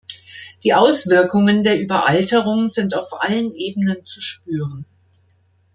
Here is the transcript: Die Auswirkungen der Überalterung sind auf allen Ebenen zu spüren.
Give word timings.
Die 0.63 0.73
Auswirkungen 0.73 1.61
der 1.61 1.79
Überalterung 1.79 2.67
sind 2.67 2.95
auf 2.95 3.21
allen 3.21 3.53
Ebenen 3.53 4.03
zu 4.07 4.19
spüren. 4.19 4.85